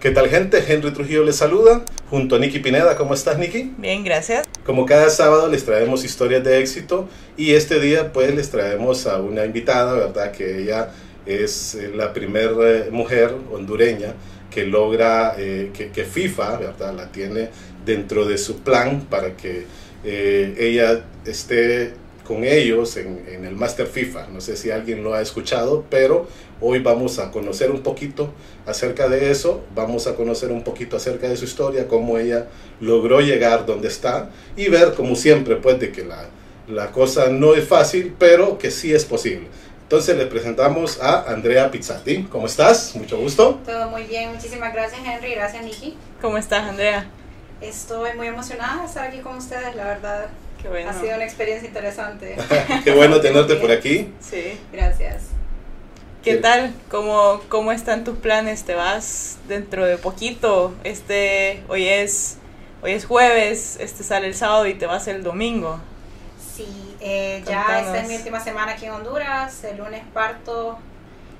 [0.00, 0.62] ¿Qué tal gente?
[0.64, 2.96] Henry Trujillo les saluda, junto a Nicky Pineda.
[2.96, 3.74] ¿Cómo estás, Nicky?
[3.78, 4.46] Bien, gracias.
[4.64, 9.20] Como cada sábado les traemos historias de éxito y este día pues les traemos a
[9.20, 10.30] una invitada, ¿verdad?
[10.30, 10.92] Que ella
[11.26, 14.14] es eh, la primera eh, mujer hondureña
[14.52, 16.94] que logra eh, que, que, FIFA, ¿verdad?
[16.94, 17.48] La tiene
[17.84, 19.66] dentro de su plan para que
[20.04, 21.94] eh, ella esté
[22.28, 24.26] con ellos en, en, el Master FIFA.
[24.28, 26.28] No sé si alguien lo ha escuchado, pero
[26.60, 28.34] hoy vamos a conocer un poquito
[28.66, 32.48] acerca de eso, vamos a conocer un poquito acerca de su historia, cómo ella
[32.82, 34.28] logró llegar donde está
[34.58, 36.26] y ver, como siempre, pues de que la,
[36.68, 39.46] la cosa no es fácil, pero que sí es posible.
[39.84, 42.24] Entonces le presentamos a Andrea Pizzati.
[42.24, 42.94] ¿Cómo estás?
[42.94, 43.58] Mucho gusto.
[43.64, 45.96] Todo muy bien, muchísimas gracias Henry, gracias Nikki.
[46.20, 47.08] ¿Cómo estás, Andrea?
[47.62, 50.28] Estoy muy emocionada de estar aquí con ustedes, la verdad.
[50.60, 50.90] Qué bueno.
[50.90, 52.36] Ha sido una experiencia interesante.
[52.84, 54.12] Qué bueno tenerte por aquí.
[54.20, 54.58] Sí.
[54.72, 55.22] Gracias.
[56.22, 56.74] ¿Qué tal?
[56.90, 58.64] ¿Cómo, ¿Cómo están tus planes?
[58.64, 60.74] ¿Te vas dentro de poquito?
[60.84, 62.38] Este, hoy es,
[62.82, 65.80] hoy es jueves, este sale el sábado y te vas el domingo.
[66.54, 66.66] Sí,
[67.00, 69.62] eh, ya esta es mi última semana aquí en Honduras.
[69.64, 70.78] El lunes parto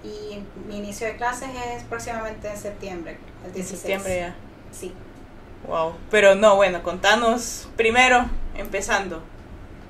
[0.05, 0.39] y
[0.69, 3.59] mi inicio de clases es próximamente en septiembre, el 16.
[3.59, 4.37] En septiembre ya.
[4.71, 4.95] Sí.
[5.67, 5.95] Wow.
[6.11, 9.23] Pero no, bueno, contanos primero, empezando,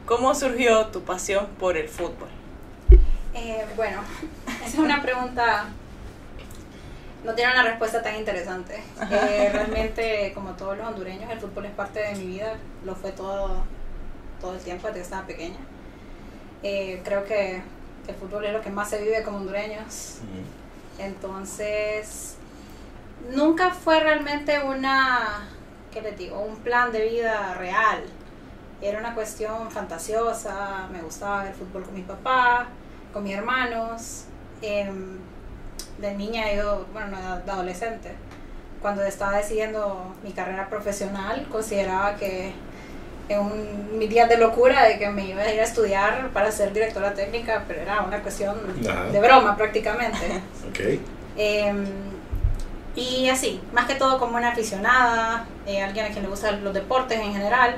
[0.06, 2.28] ¿cómo surgió tu pasión por el fútbol?
[3.34, 4.00] Eh, bueno,
[4.46, 5.66] esa es una pregunta,
[7.24, 8.82] no tiene una respuesta tan interesante.
[9.10, 13.12] Eh, realmente, como todos los hondureños, el fútbol es parte de mi vida, lo fue
[13.12, 13.64] todo,
[14.40, 15.58] todo el tiempo desde que estaba pequeña.
[16.62, 17.62] Eh, creo que
[18.08, 20.18] el fútbol es lo que más se vive como hondureños.
[20.98, 22.36] Entonces,
[23.34, 25.48] nunca fue realmente una,
[25.98, 26.40] ¿qué les digo?
[26.40, 28.02] Un plan de vida real.
[28.80, 32.68] Era una cuestión fantasiosa, me gustaba ver fútbol con mi papá,
[33.12, 34.24] con mis hermanos.
[34.62, 34.90] Eh,
[35.98, 38.12] de niña, yo, bueno, de adolescente,
[38.80, 42.52] cuando estaba decidiendo mi carrera profesional, consideraba que
[43.28, 46.52] en un, mis días de locura de que me iba a ir a estudiar para
[46.52, 48.56] ser directora técnica, pero era una cuestión
[48.88, 49.06] Ajá.
[49.06, 50.40] de broma prácticamente.
[50.68, 51.00] Ok.
[51.36, 51.74] Eh,
[52.98, 56.74] y así, más que todo como una aficionada, eh, alguien a quien le gustan los
[56.74, 57.76] deportes en general,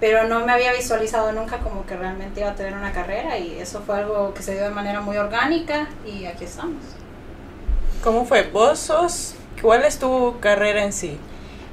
[0.00, 3.58] pero no me había visualizado nunca como que realmente iba a tener una carrera y
[3.58, 6.82] eso fue algo que se dio de manera muy orgánica y aquí estamos.
[8.02, 8.44] ¿Cómo fue?
[8.44, 9.34] ¿Vos sos?
[9.60, 11.18] ¿Cuál es tu carrera en sí?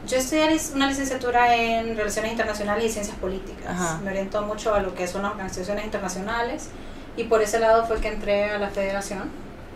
[0.06, 3.68] Yo estudié una licenciatura en Relaciones Internacionales y Ciencias Políticas.
[3.70, 4.00] Ajá.
[4.04, 6.70] Me orientó mucho a lo que son las organizaciones internacionales
[7.16, 9.30] y por ese lado fue que entré a la Federación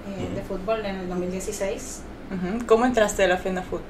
[0.08, 0.36] eh, Ujú.
[0.36, 2.02] de Fútbol en el 2016.
[2.66, 3.82] ¿Cómo entraste a la FENAFUT?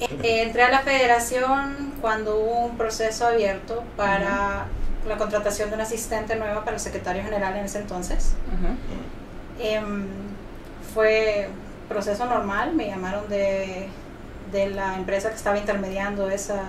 [0.00, 4.66] Eh, entré a la federación cuando hubo un proceso abierto para
[5.06, 8.34] la contratación de un asistente nueva para el secretario general en ese entonces.
[8.48, 9.66] Ujú.
[9.66, 10.06] Em,
[10.94, 11.48] fue
[11.88, 13.88] proceso normal, me llamaron de,
[14.52, 16.62] de la empresa que estaba intermediando esa,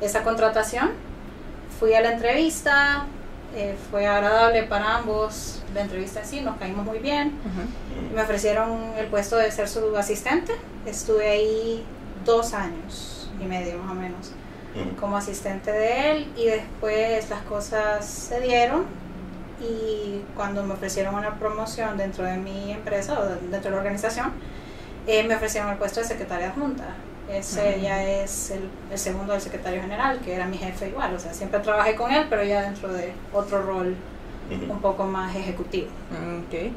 [0.00, 0.90] esa contratación.
[1.78, 3.06] Fui a la entrevista,
[3.54, 7.32] eh, fue agradable para ambos la entrevista en sí, nos caímos muy bien.
[8.14, 10.52] Me ofrecieron el puesto de ser su asistente.
[10.86, 11.84] Estuve ahí
[12.24, 14.32] dos años y medio más o menos
[14.98, 18.86] como asistente de él y después las cosas se dieron
[19.60, 24.32] y cuando me ofrecieron una promoción dentro de mi empresa o dentro de la organización,
[25.06, 26.84] eh, me ofrecieron el puesto de secretaria adjunta.
[27.30, 31.18] Ese ya es el, el segundo del secretario general, que era mi jefe igual, o
[31.18, 33.94] sea, siempre trabajé con él, pero ya dentro de otro rol
[34.70, 35.86] un poco más ejecutivo.
[36.12, 36.70] Ok.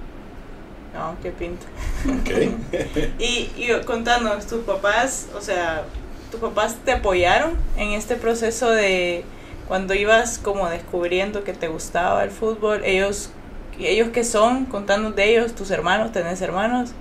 [0.93, 1.65] No, qué pinta.
[2.05, 2.29] Ok.
[3.19, 5.83] Y, y contanos, tus papás, o sea,
[6.31, 9.25] tus papás te apoyaron en este proceso de
[9.67, 13.31] cuando ibas como descubriendo que te gustaba el fútbol, ellos,
[13.77, 16.91] ellos que son, contanos de ellos, tus hermanos, tenés hermanos,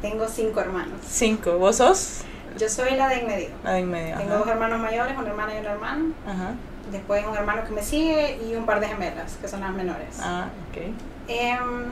[0.00, 1.00] Tengo cinco hermanos.
[1.06, 2.23] cinco, vos sos
[2.58, 3.48] Yo soy la de en medio.
[3.64, 4.16] la de en medio.
[4.16, 4.38] Tengo ajá.
[4.38, 6.04] dos hermanos mayores, una hermana y un hermano.
[6.26, 6.50] Ajá.
[6.92, 10.16] Después un hermano que me sigue y un par de gemelas, que son las menores.
[10.20, 10.82] Ah, ok.
[11.28, 11.86] Em,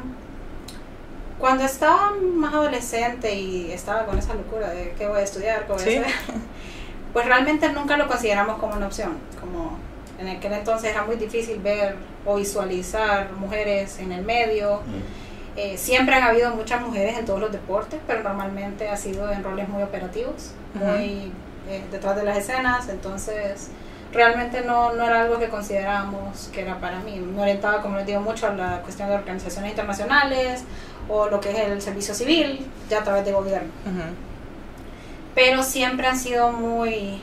[1.39, 5.73] cuando estaba más adolescente y estaba con esa locura de qué voy a estudiar, qué
[5.73, 5.97] voy Sí.
[5.97, 6.13] a hacer,
[7.13, 9.17] pues realmente nunca lo consideramos como una opción.
[9.41, 9.77] Como
[10.21, 14.81] en aquel entonces era muy difícil ver o visualizar mujeres en el medio.
[15.57, 19.45] Eh, siempre han habido muchas mujeres en todos los deportes, pero normalmente ha sido en
[19.45, 21.31] roles muy operativos, muy
[21.69, 23.69] eh, detrás de las escenas, entonces
[24.13, 27.19] realmente no, no era algo que considerábamos que era para mí.
[27.19, 30.65] Me orientaba, como les digo, mucho a la cuestión de organizaciones internacionales
[31.09, 33.71] o lo que es el servicio civil, ya a través de gobierno.
[35.35, 37.21] Pero siempre han sido muy...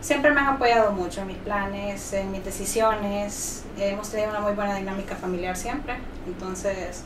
[0.00, 3.64] Siempre me han apoyado mucho en mis planes, en mis decisiones.
[3.78, 5.94] Hemos tenido una muy buena dinámica familiar siempre.
[6.26, 7.02] Entonces,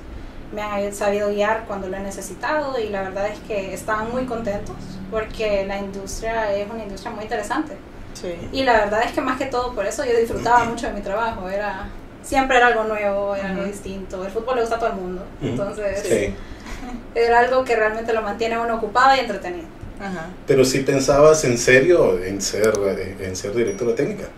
[0.52, 4.26] me han sabido guiar cuando lo he necesitado y la verdad es que estaban muy
[4.26, 4.76] contentos
[5.10, 7.76] porque la industria es una industria muy interesante.
[8.14, 8.34] Sí.
[8.52, 11.00] Y la verdad es que más que todo por eso yo disfrutaba mucho de mi
[11.00, 11.87] trabajo, era
[12.22, 14.25] siempre era algo nuevo, era algo distinto.
[14.25, 16.34] El fútbol le gusta a todo el mundo, entonces Sí.
[17.14, 19.69] era algo que realmente lo mantiene a uno ocupado y entretenido.
[20.00, 20.29] Ajá.
[20.47, 22.73] Pero si pensabas en serio en ser,
[23.20, 24.29] en ser directora técnica.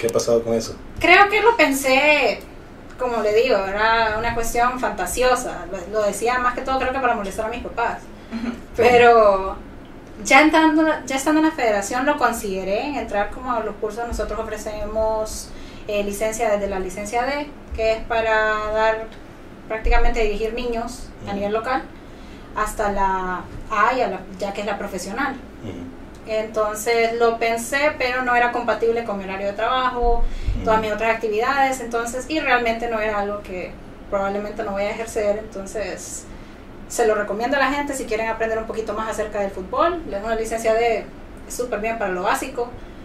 [0.00, 0.76] ¿Qué ha pasado con eso?
[1.00, 2.40] Creo que lo pensé,
[2.98, 5.66] como le digo, era una cuestión fantasiosa.
[5.70, 7.98] Lo, lo decía más que todo creo que para molestar a mis papás.
[8.76, 9.56] Pero
[10.24, 14.06] ya entrando, ya estando en la federación lo consideré en entrar como a los cursos.
[14.06, 15.48] Nosotros ofrecemos
[15.88, 19.06] eh, licencia desde la licencia D, que es para dar
[19.68, 21.82] prácticamente dirigir niños a nivel local,
[22.58, 25.34] hasta la A, ya, la- ya que es la profesional.
[25.62, 26.30] Ujú.
[26.30, 30.24] Entonces lo pensé, pero no era compatible con mi horario de trabajo,
[30.64, 33.72] todas mis otras actividades, entonces, y realmente no era algo que
[34.10, 36.24] probablemente no voy a ejercer, entonces
[36.88, 40.02] se lo recomiendo a la gente si quieren aprender un poquito más acerca del fútbol,
[40.10, 41.04] les una licencia de
[41.48, 42.62] súper bien para lo básico,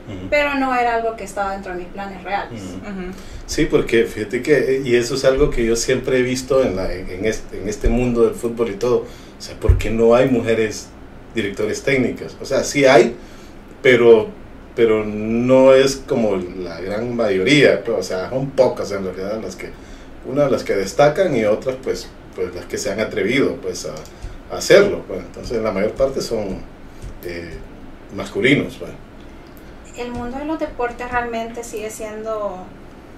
[0.07, 0.27] Ujú.
[0.29, 2.61] pero no era algo que estaba dentro de mis planes reales.
[2.61, 2.77] Ujú.
[2.89, 3.11] Ujú.
[3.45, 6.91] Sí, porque fíjate que, y eso es algo que yo siempre he visto en, la,
[6.91, 9.05] en, este, en este mundo del fútbol y todo,
[9.43, 10.87] o sea, ¿por qué no hay mujeres
[11.35, 12.37] directores técnicas?
[12.41, 13.13] O sea, sí hay,
[13.81, 14.29] pero,
[14.73, 19.57] pero no es como la gran mayoría, pues, o sea, son pocas en realidad las
[19.57, 19.71] que,
[20.25, 22.07] unas las que destacan y otras pues,
[22.37, 23.95] pues las que se han atrevido pues a,
[24.49, 26.59] a hacerlo, pues, entonces la mayor parte son
[27.25, 27.57] eh,
[28.15, 28.91] masculinos, pues.
[29.97, 32.65] El mundo de los deportes realmente sigue siendo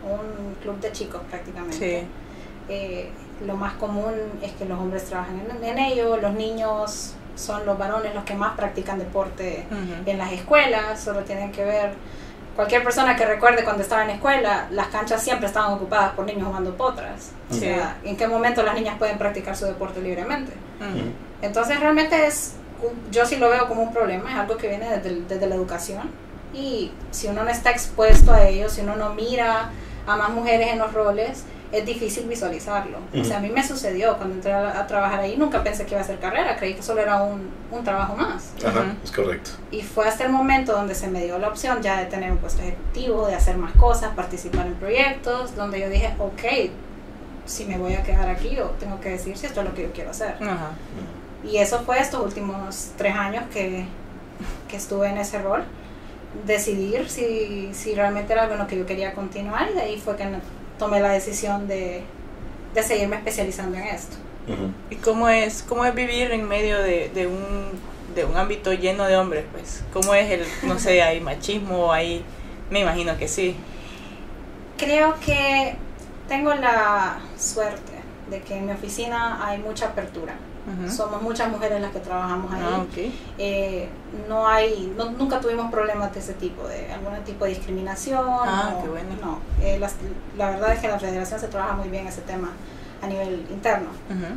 [0.03, 1.77] un club de chicos prácticamente.
[1.77, 2.07] Sí.
[2.67, 3.09] Eh,
[3.45, 7.77] lo más común es que los hombres trabajan en, en ello, los niños son los
[7.77, 10.09] varones los que más practican deporte Ujú.
[10.09, 11.93] en las escuelas, solo tienen que ver,
[12.55, 16.47] cualquier persona que recuerde cuando estaba en escuela, las canchas siempre estaban ocupadas por niños
[16.47, 17.31] jugando potras.
[17.51, 20.53] O sea, ¿en qué momento las niñas pueden practicar su deporte libremente?
[21.41, 22.53] Entonces realmente es,
[23.11, 26.09] yo sí lo veo como un problema, es algo que viene desde, desde la educación
[26.53, 29.71] y si uno no está expuesto a ello, si uno no mira
[30.07, 31.43] a más mujeres en los roles,
[31.77, 32.97] es difícil visualizarlo.
[33.19, 35.91] O sea, a mí me sucedió cuando entré a, a trabajar ahí, nunca pensé que
[35.91, 38.51] iba a hacer carrera, creí que solo era un, un trabajo más.
[38.65, 39.51] Ajá, es correcto.
[39.71, 42.37] Y fue hasta el momento donde se me dio la opción ya de tener un
[42.37, 46.71] puesto ejecutivo, de hacer más cosas, participar en proyectos, donde yo dije, ok,
[47.45, 49.83] si me voy a quedar aquí, yo tengo que decir si esto es lo que
[49.83, 50.35] yo quiero hacer.
[50.41, 50.71] Ajá.
[51.43, 53.85] Y eso fue estos últimos tres años que,
[54.67, 55.63] que estuve en ese rol.
[56.45, 59.97] Decidir si, si realmente era algo en lo que yo quería continuar y de ahí
[60.03, 60.39] fue que no-
[60.77, 62.03] tomé la decisión de,
[62.73, 64.17] de seguirme especializando en esto.
[64.91, 67.71] ¿Y cómo es, cómo es vivir en medio de, de un,
[68.13, 69.45] de un ámbito lleno de hombres?
[69.51, 72.23] Pues, ¿cómo es el, no sé, hay machismo, hay,
[72.69, 73.55] me imagino que sí.
[74.77, 75.75] Creo que
[76.27, 77.93] tengo la suerte
[78.29, 80.35] de que en mi oficina hay mucha apertura.
[80.89, 82.61] Somos muchas mujeres las que trabajamos ahí.
[82.63, 82.97] Ah, ok.
[83.37, 83.87] Eh,
[84.27, 88.25] no hay, no- nunca tuvimos problemas de ese tipo, de algún tipo de discriminación.
[88.27, 89.09] Ah, no, qué bueno.
[89.21, 89.95] No, Eh, las-
[90.37, 92.49] la verdad es que en la federación se trabaja muy bien ese tema
[93.01, 93.89] a nivel interno.
[94.09, 94.33] Ujú.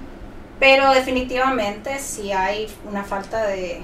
[0.60, 3.80] Pero definitivamente sí hay una falta de,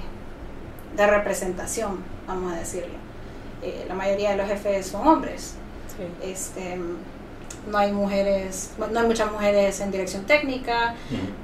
[0.95, 1.97] de representación,
[2.27, 2.93] vamos a decirlo.
[3.63, 5.55] Eh, la mayoría de los jefes son hombres.
[5.97, 6.03] Sí.
[6.29, 6.77] Este,
[7.69, 10.95] no hay mujeres, no hay muchas mujeres en dirección técnica,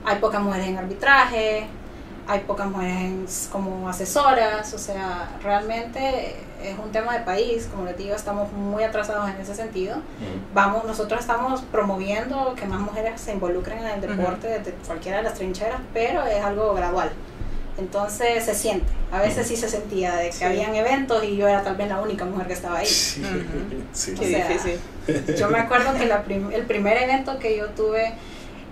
[0.05, 1.67] hay pocas mujeres en arbitraje,
[2.27, 7.85] hay pocas mujeres en- como asesoras, o sea, realmente es un tema de país, como
[7.85, 9.97] les digo, estamos muy atrasados en ese sentido.
[10.53, 15.23] Vamos, nosotros estamos promoviendo que más mujeres se involucren en el deporte desde cualquiera de
[15.23, 17.11] las trincheras, pero es algo gradual.
[17.77, 20.43] Entonces se siente, a veces sí se sentía de que Sí.
[20.43, 22.85] habían eventos y yo era tal vez la única mujer que estaba ahí.
[22.85, 23.23] Sí,
[23.93, 24.13] sí.
[24.13, 25.35] Qué O sea, difícil.
[25.37, 28.13] Yo me acuerdo que la prim- el primer evento que yo tuve,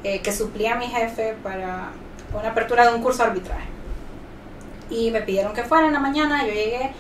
[0.04, 1.90] eh, que suplía a mi jefe para
[2.38, 3.68] una apertura de un curso de arbitraje.
[4.90, 6.92] Y me pidieron que fuera en la mañana, yo llegué,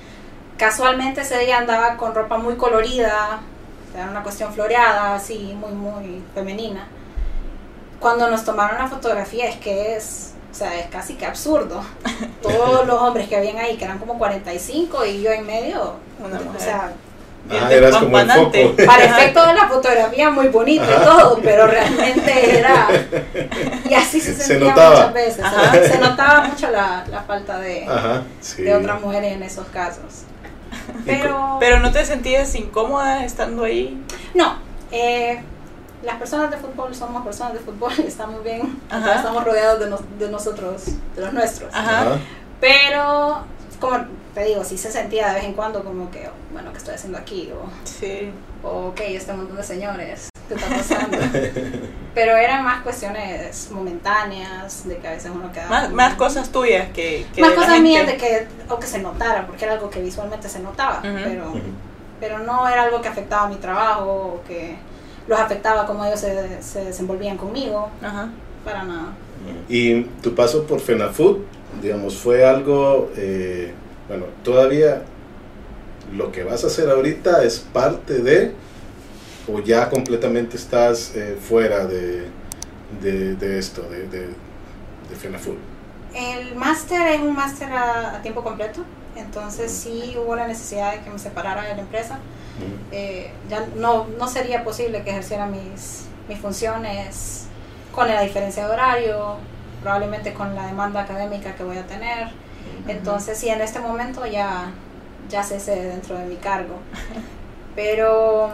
[0.57, 3.39] casualmente ese día andaba con ropa muy colorida,
[3.93, 6.87] era una cuestión floreada, así, muy, muy femenina.
[7.99, 11.81] Cuando nos tomaron la fotografía es que es, o sea, es casi que absurdo.
[12.41, 16.39] Todos los hombres que habían ahí, que eran como 45 y yo en medio, Una
[16.39, 16.61] o mujer.
[16.61, 16.91] sea,
[17.45, 18.51] Bien Ah, eras como el foco.
[18.85, 22.87] para efecto de la fotografía muy bonito y todo, pero realmente era
[23.89, 24.95] y así se Se sentía notaba.
[24.95, 25.71] muchas veces, Ajá.
[25.71, 28.61] se, se notaba mucho la, la falta de, Ajá, sí.
[28.63, 30.25] de otras mujeres en esos casos.
[31.05, 34.03] Pero, Pero no te sentías incómoda estando ahí.
[34.35, 34.57] no,
[34.91, 35.41] eh,
[36.03, 39.15] las personas de fútbol somos personas de fútbol, estamos bien, Ajá.
[39.15, 40.83] estamos rodeados de, nos- de nosotros,
[41.15, 41.73] de los nuestros.
[41.73, 42.17] Ajá.
[42.59, 43.43] Pero,
[43.79, 43.97] como
[44.33, 47.17] te digo, sí se sentía de vez en cuando como que, bueno, ¿qué estoy haciendo
[47.17, 47.51] aquí?
[47.51, 48.31] O, Sí.
[48.63, 50.29] o ok, este montón de señores.
[50.47, 51.17] ¿Qué está pasando?
[52.15, 55.69] Pero eran más cuestiones momentáneas, de que a veces uno quedaba...
[55.69, 57.25] Más, más cosas tuyas que...
[57.33, 57.89] que más de la cosas gente.
[57.89, 61.17] mías de que, o que se notara, porque era algo que visualmente se notaba, Ujú.
[61.23, 61.59] pero, Ujú.
[62.19, 64.75] pero no era algo que afectaba mi trabajo o que
[65.29, 68.29] los afectaba como ellos se, se desenvolvían conmigo, Ajá.
[68.65, 69.13] para nada.
[69.69, 71.39] Y tu paso por FENAFUT,
[71.81, 73.71] digamos, fue algo, eh,
[74.07, 75.03] bueno, todavía
[76.13, 78.53] lo que vas a hacer ahorita es parte de,
[79.47, 82.25] o ya completamente estás eh, fuera de,
[83.01, 85.57] de, de esto, de, de, de FENAFUT.
[86.15, 88.81] El máster es un máster a, a tiempo completo,
[89.19, 92.19] entonces sí hubo la necesidad de que me separara de la empresa.
[92.91, 97.45] Eh, ya no, no sería posible que ejerciera mis, mis funciones
[97.93, 99.37] con la diferencia de horario,
[99.81, 102.29] probablemente con la demanda académica que voy a tener.
[102.87, 104.71] Entonces sí, en este momento ya,
[105.29, 106.75] ya cesé dentro de mi cargo.
[107.75, 108.53] Pero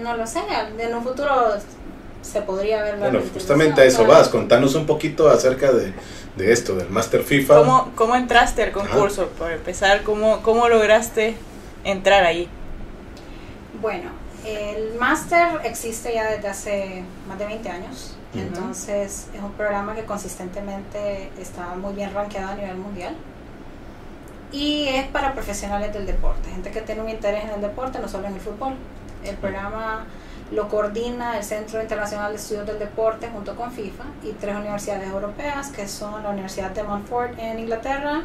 [0.00, 0.40] no lo sé,
[0.78, 1.54] en un futuro
[2.22, 5.92] se podría ver la Bueno, justamente a eso vas, contanos un poquito acerca de,
[6.36, 7.58] de esto, del Master FIFA.
[7.58, 9.28] ¿Cómo, ¿Cómo entraste al concurso?
[9.38, 11.36] Por empezar, ¿cómo, ¿cómo lograste
[11.84, 12.48] entrar ahí?
[13.80, 14.10] Bueno,
[14.44, 18.16] el máster existe ya desde hace más de 20 años.
[18.34, 23.14] Entonces es un programa que consistentemente está muy bien rankeado a nivel mundial.
[24.52, 28.08] Y es para profesionales del deporte, gente que tiene un interés en el deporte, no
[28.08, 28.74] solo en el fútbol.
[29.24, 30.06] El programa
[30.52, 35.08] lo coordina el Centro Internacional de Estudios del Deporte junto con FIFA y tres universidades
[35.08, 38.22] europeas que son la Universidad de Montfort en Inglaterra,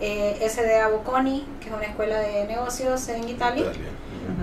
[0.00, 3.90] eh, SDA Bocconi, que es una escuela de negocios en Italia, Italia.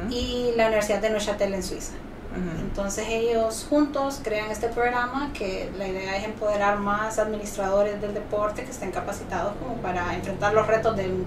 [0.06, 1.94] Ujú, y la Universidad de Neuchâtel en Suiza.
[2.32, 2.62] ujú.
[2.62, 8.64] Entonces ellos juntos crean este programa que la idea es empoderar más administradores del deporte
[8.64, 11.26] que estén capacitados como para enfrentar los retos del,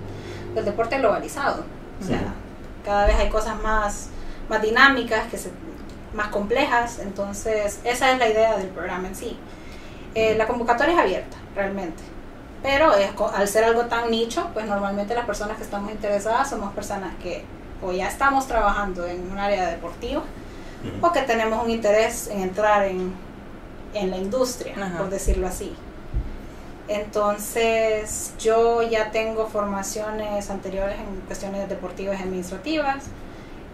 [0.54, 1.64] del deporte globalizado.
[2.00, 2.85] O sea, Ujú.
[2.87, 4.09] cada vez hay cosas más,
[4.49, 5.50] más dinámicas, que se,
[6.14, 9.38] más complejas, entonces esa es la idea del programa en sí.
[10.14, 12.02] Eh, la convocatoria es abierta, realmente.
[12.62, 16.73] Pero es al ser algo tan nicho, pues normalmente las personas que estamos interesadas somos
[16.75, 17.45] personas que
[17.83, 20.23] o ya estamos trabajando en un área deportiva
[21.00, 23.12] o que tenemos un interés en entrar en,
[23.95, 24.99] en la industria, Ajá.
[24.99, 25.75] por decirlo así.
[26.88, 33.05] Entonces, yo ya tengo formaciones anteriores en cuestiones deportivas y administrativas.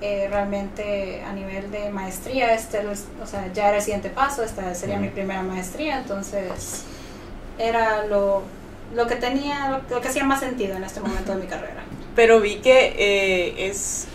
[0.02, 4.42] Eh, realmente a nivel de maestría, este, es- o sea, ya era el siguiente paso,
[4.42, 6.82] esta sería mi primera maestría, entonces
[7.58, 8.42] era lo,
[8.94, 11.82] lo que tenía, lo, lo que hacía más sentido en este momento de mi carrera.
[12.14, 14.06] Pero vi que eh, es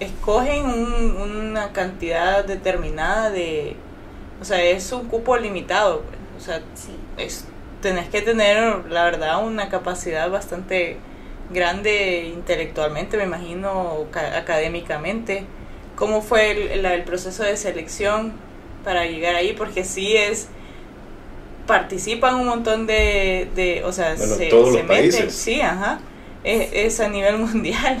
[0.00, 1.16] escogen un-
[1.50, 3.76] una cantidad determinada de...
[4.40, 6.02] O sea, es un cupo limitado.
[6.02, 6.42] pues.
[6.42, 6.94] O sea, Sí.
[7.16, 7.46] es,
[7.80, 10.98] tenés que tener, la verdad, una capacidad bastante
[11.52, 15.46] grande intelectualmente, me imagino, ca- académicamente.
[15.94, 18.34] ¿Cómo fue el, el proceso de selección
[18.84, 19.52] para llegar ahí?
[19.54, 20.50] Porque sí es
[21.66, 25.34] participan un montón de, de o sea, Bueno, se, todos se los meten, países.
[25.34, 26.00] sí, ajá,
[26.42, 27.98] es, es a nivel mundial.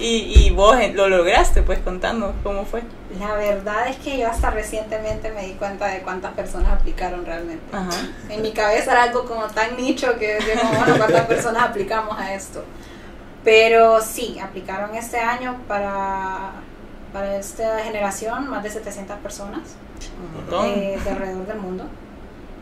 [0.00, 2.82] Y, y vos lo lograste, pues contando cómo fue.
[3.18, 7.64] La verdad es que yo hasta recientemente me di cuenta de cuántas personas aplicaron realmente.
[7.74, 7.90] Ajá.
[8.28, 12.34] En mi cabeza era algo como tan nicho que decía bueno, ¿cuántas personas aplicamos a
[12.34, 12.64] esto?
[13.44, 16.52] Pero sí, aplicaron este año para,
[17.12, 19.60] para esta generación más de 700 personas
[20.64, 21.84] eh, de alrededor del mundo.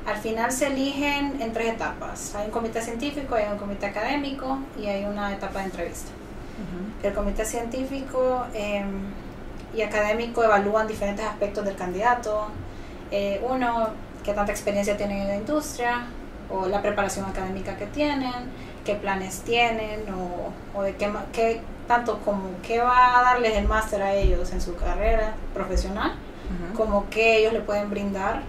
[0.06, 2.34] Al final se eligen en tres etapas.
[2.34, 6.10] Hay un comité científico, hay un comité académico y hay una etapa de entrevista.
[6.60, 7.06] Ujú.
[7.08, 8.84] El comité científico eh,
[9.74, 12.48] y académico evalúan diferentes aspectos del candidato.
[13.10, 13.88] Eh, uno,
[14.24, 16.06] qué tanta experiencia tienen en la industria,
[16.50, 18.50] o la preparación académica que tienen,
[18.84, 23.66] qué planes tienen, o, o de qué, qué tanto como qué va a darles el
[23.66, 26.12] máster a ellos en su carrera profesional,
[26.76, 28.42] como qué ellos le pueden brindar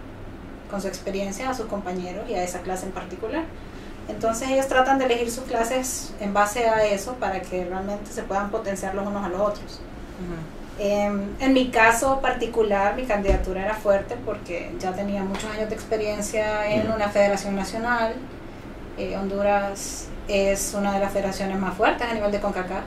[0.69, 3.43] con su experiencia a sus compañeros y a esa clase en particular.
[4.07, 8.23] Entonces ellos tratan de elegir sus clases en base a eso para que realmente se
[8.23, 9.81] puedan potenciar los unos a los otros.
[10.79, 15.75] Em, en mi caso particular, mi candidatura era fuerte porque ya tenía muchos años de
[15.75, 18.15] experiencia en una federación nacional.
[18.97, 22.85] Eh, Honduras es una de las federaciones más fuertes a nivel de CONCACAF.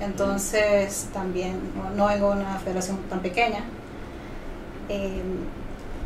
[0.00, 1.60] Entonces también
[1.96, 3.60] no, no una federación tan pequeña.
[4.88, 5.46] Em,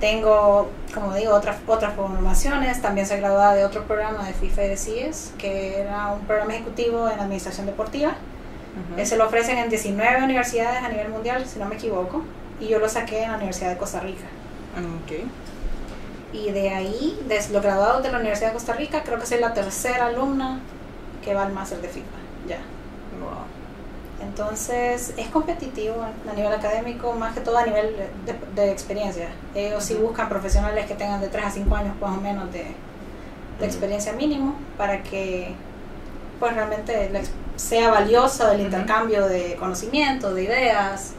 [0.02, 2.82] tengo, como digo, otras, otras formaciones.
[2.82, 6.54] También soy graduada de otro programa de FIFA y de CIES, que era un programa
[6.54, 8.09] ejecutivo en administración deportiva.
[8.09, 9.00] Ujú.
[9.00, 12.25] Ese lo ofrecen en 19 universidades a nivel mundial, si no me equivoco,
[12.59, 14.25] y yo lo saqué en la Universidad de Costa Rica.
[14.76, 15.25] Ok.
[16.32, 19.38] Y de ahí, desde los graduados de la Universidad de Costa Rica, creo que soy
[19.38, 20.59] la tercera alumna
[21.25, 22.18] que va al máster de FIFA.
[22.49, 22.59] Ya.
[23.21, 23.62] Wow.
[24.32, 29.28] Entonces es competitivo a nivel académico, más que todo a nivel de, de experiencia.
[29.54, 32.64] Ellos sí buscan profesionales que tengan de 3 a 5 años más o menos de,
[33.60, 35.52] de experiencia mínimo para que
[36.40, 37.10] pues realmente
[37.56, 41.12] sea valioso el intercambio de conocimiento, de ideas,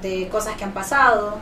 [0.00, 1.38] de cosas que han pasado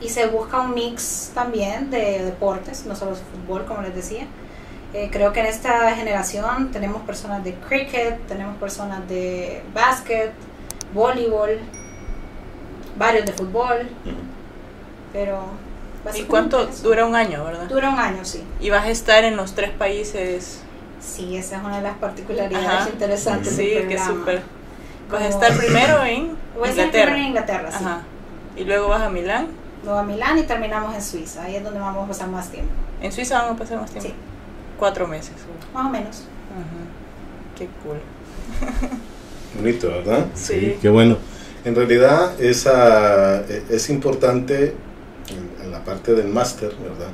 [0.00, 4.26] y se busca un mix también de deportes, no solo fútbol, como les decía.
[4.94, 10.32] Eh, creo que en esta generación tenemos personas de cricket, tenemos personas de básquet,
[10.94, 11.58] voleibol,
[12.96, 13.88] varios de fútbol,
[15.12, 15.42] pero...
[16.14, 17.64] ¿Y cuánto dura un año, verdad?
[17.68, 18.42] Dura un año, sí.
[18.60, 20.60] Y vas a estar en los tres países.
[21.00, 22.88] Sí, esa es una de las particularidades Ajá.
[22.88, 24.42] interesantes Sí, del que súper.
[25.10, 26.90] Vas a estar primero en Voy a estar Inglaterra.
[27.04, 27.84] primero en Inglaterra, sí.
[27.84, 28.00] Ajá.
[28.56, 29.48] Y luego vas a Milán.
[29.84, 31.42] Luego a Milán y terminamos en Suiza.
[31.42, 32.72] Ahí es donde vamos a pasar más tiempo.
[33.02, 34.08] En Suiza van a pasar más tiempo.
[34.08, 34.14] Sí,
[34.78, 35.32] Cuatro meses.
[35.74, 36.22] más o menos.
[36.52, 37.56] Ajá.
[37.58, 37.98] Qué cool.
[39.60, 40.26] Bonito, ¿verdad?
[40.34, 40.76] Sí.
[40.80, 41.16] Qué bueno.
[41.64, 44.74] En realidad esa, e- es importante
[45.30, 47.10] en, en la parte del máster, ¿verdad?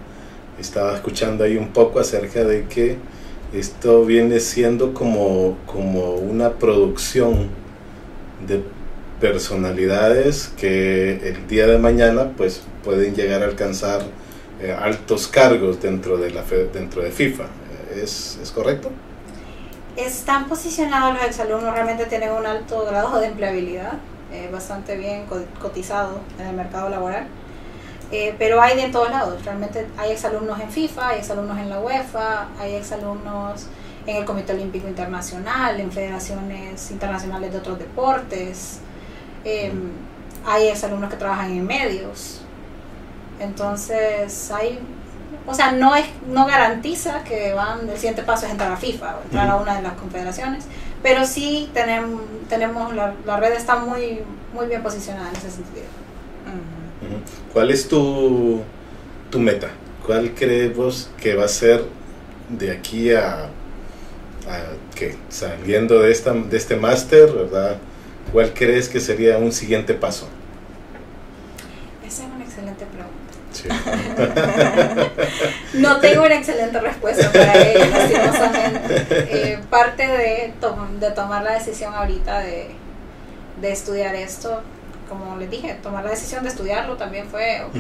[0.61, 2.97] Estaba escuchando ahí un poco acerca de que
[3.53, 7.49] esto viene siendo como, como una producción
[8.47, 8.63] de
[9.21, 14.03] personalidades que el día de mañana pues pueden llegar a alcanzar
[14.65, 16.43] eh, altos cargos dentro de la
[16.73, 17.45] dentro de FIFA.
[17.95, 18.91] ¿Es, es correcto?
[19.97, 23.93] Están posicionados los exalumnos, realmente tienen un alto grado de empleabilidad,
[24.33, 27.27] eh, bastante bien co- cotizado en el mercado laboral.
[28.11, 31.81] Eh, pero hay de todos lados, realmente hay exalumnos en FIFA, hay exalumnos en la
[31.81, 33.67] UEFA, hay exalumnos
[34.07, 38.81] en el Comité Olímpico Internacional, en federaciones internacionales de otros deportes,
[39.45, 39.73] eh,
[40.47, 42.44] hay exalumnos que trabajan en medios.
[43.41, 44.81] Entonces, hay
[45.47, 49.17] o sea, no es no garantiza que van el siguiente paso es entrar a FIFA
[49.19, 50.65] o entrar a una de las confederaciones,
[51.03, 54.21] pero sí tenemos tenemos la, la red está muy
[54.55, 55.87] muy bien posicionada en ese sentido.
[57.53, 58.63] ¿Cuál es tu,
[59.31, 59.69] tu meta?
[60.07, 61.85] ¿Cuál crees vos que va a ser
[62.49, 64.59] de aquí a, a
[64.95, 67.77] que saliendo de esta de este máster, verdad?
[68.33, 70.29] ¿Cuál crees que sería un siguiente paso?
[72.07, 73.14] Esa es una excelente pregunta.
[73.65, 73.69] Sí.
[75.75, 79.07] No tengo una excelente respuesta para ello, lastimosamente.
[79.09, 82.69] Eh, parte de, tom- de tomar la decisión ahorita de,
[83.61, 84.63] de estudiar esto,
[85.09, 87.75] como les dije, tomar la decisión de estudiarlo también fue, ok,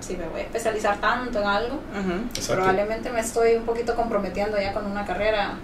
[0.00, 1.80] si me voy a especializar tanto en algo,
[2.56, 5.54] probablemente me estoy un poquito comprometiendo ya con una carrera,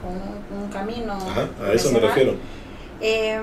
[0.00, 1.14] con un, un camino.
[1.14, 2.36] Ajá, a eso me refiero.
[3.00, 3.40] Eh,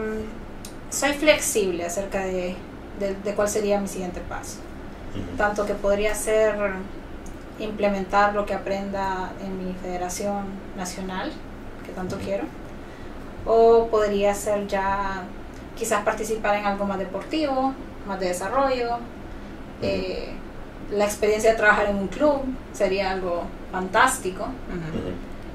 [0.89, 2.55] soy flexible acerca de,
[2.99, 4.57] de, de cuál sería mi siguiente paso.
[5.37, 6.55] Tanto que podría ser
[7.59, 10.45] implementar lo que aprenda en mi federación
[10.77, 11.31] nacional,
[11.85, 12.45] que tanto quiero,
[13.45, 15.23] o podría ser ya
[15.77, 17.73] quizás participar en algo más deportivo,
[18.07, 18.97] más de desarrollo.
[19.81, 20.33] Eh,
[20.91, 22.41] la experiencia de trabajar en un club
[22.73, 24.47] sería algo fantástico.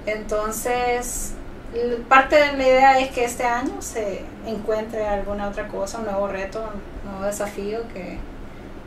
[0.06, 1.34] Entonces,
[2.08, 6.28] parte de la idea es que este año se encuentre alguna otra cosa, un nuevo
[6.28, 6.62] reto,
[7.04, 8.18] un nuevo desafío que,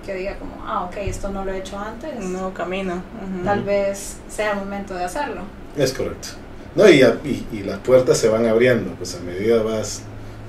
[0.07, 2.95] que diga como, ah, ok, esto no lo he hecho antes, Un nuevo camino.
[2.95, 3.43] Ujú.
[3.45, 5.41] tal vez sea el momento de hacerlo.
[5.77, 6.29] Es correcto.
[6.75, 10.01] No, y, y, y las puertas se van abriendo, pues a medida vas,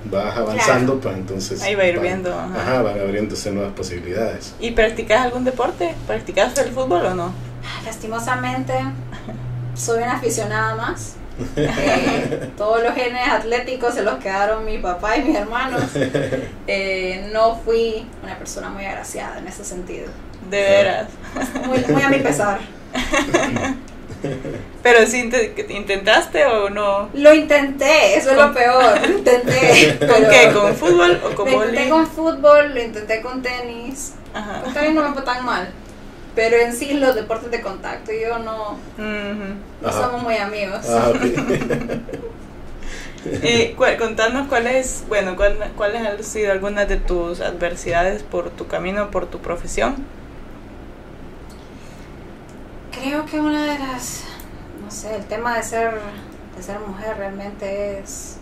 [0.09, 1.61] vas avanzando, pues entonces...
[1.61, 2.61] Ahí va a ir van- viendo, ajá.
[2.61, 4.55] Ajá, van abriéndose nuevas posibilidades.
[4.59, 5.93] ¿Y practicas algún deporte?
[6.07, 7.31] ¿Practicas el fútbol o no?
[7.85, 8.73] Lastimosamente,
[9.75, 11.15] soy una aficionada más.
[11.55, 15.83] Eh, todos los genes atléticos se los quedaron mi papá y mis hermanos.
[16.67, 20.07] Eh, no fui una persona muy agraciada en ese sentido.
[20.49, 21.07] De veras.
[21.65, 22.59] Muy, muy a mi pesar.
[24.83, 25.29] Pero sí
[25.69, 27.09] intentaste o no.
[27.13, 29.07] Lo intenté, eso es lo peor.
[29.07, 29.97] Lo intenté.
[30.07, 30.51] ¿Con qué?
[30.53, 31.89] ¿Con fútbol o con Lo intenté boli?
[31.89, 34.13] con fútbol, lo intenté con tenis.
[34.33, 34.61] Ajá.
[34.61, 35.69] Con tenis no me fue tan mal.
[36.39, 39.55] Pero en sí los deportes de contacto y yo no, Ujú.
[39.81, 40.03] no Ajá.
[40.03, 40.85] somos muy amigos.
[40.87, 41.21] Ah, ok.
[43.25, 48.67] Eh, cu- contanos cuáles, bueno, cuál- cuáles han sido algunas de tus adversidades por tu
[48.67, 49.97] camino, por tu profesión.
[52.93, 54.23] Creo que una de las,
[54.81, 55.91] no sé, el tema de ser,
[56.55, 58.37] de ser mujer realmente es,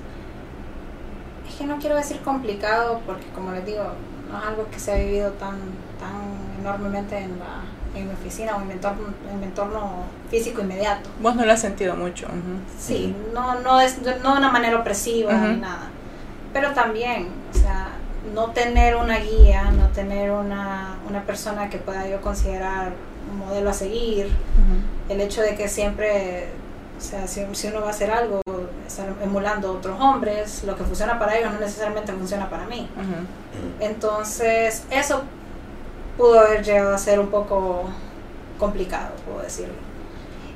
[1.50, 3.84] es que no quiero decir complicado porque como les digo,
[4.32, 5.56] no es algo que se ha vivido tan,
[6.00, 6.22] tan
[6.60, 7.64] enormemente en, la,
[8.00, 11.10] en mi oficina o en mi entorno, en mi entorno físico inmediato.
[11.22, 12.26] Vos no lo has sentido mucho.
[12.28, 12.60] ujú.
[12.80, 15.48] Sí, no, no, es, no de una manera opresiva Ujú.
[15.48, 15.88] ni nada.
[16.54, 17.90] Pero también, o sea,
[18.34, 22.94] no tener una guía, no tener una, una persona que pueda yo considerar
[23.32, 24.30] un modelo a seguir,
[25.10, 26.48] el hecho de que siempre
[26.98, 28.42] O sea, si, si uno va a hacer algo,
[28.88, 32.90] estar emulando a otros hombres, lo que funciona para ellos no necesariamente funciona para mí.
[33.80, 35.24] Entonces, eso
[36.18, 37.84] pudo haber llegado a ser un poco
[38.60, 39.74] complicado, puedo decirlo.